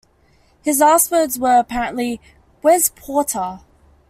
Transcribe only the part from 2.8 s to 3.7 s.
Porter?